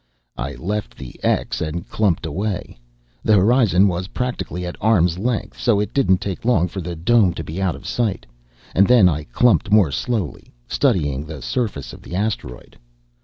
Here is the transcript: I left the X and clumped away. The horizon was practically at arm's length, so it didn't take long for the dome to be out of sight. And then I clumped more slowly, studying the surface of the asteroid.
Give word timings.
I 0.39 0.55
left 0.55 0.97
the 0.97 1.23
X 1.23 1.61
and 1.61 1.87
clumped 1.87 2.25
away. 2.25 2.79
The 3.21 3.35
horizon 3.37 3.87
was 3.87 4.07
practically 4.17 4.65
at 4.65 4.75
arm's 4.81 5.19
length, 5.19 5.59
so 5.59 5.79
it 5.79 5.93
didn't 5.93 6.21
take 6.21 6.43
long 6.43 6.67
for 6.67 6.81
the 6.81 6.95
dome 6.95 7.33
to 7.35 7.43
be 7.43 7.61
out 7.61 7.75
of 7.75 7.85
sight. 7.85 8.25
And 8.73 8.87
then 8.87 9.07
I 9.07 9.25
clumped 9.25 9.71
more 9.71 9.91
slowly, 9.91 10.55
studying 10.67 11.23
the 11.27 11.43
surface 11.43 11.93
of 11.93 12.01
the 12.01 12.15
asteroid. 12.15 12.79